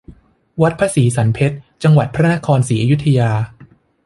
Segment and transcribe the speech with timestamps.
[0.61, 3.31] วัดพระศรีสรรเพชญ์ จังหวัดพระนครศรีอยุธยา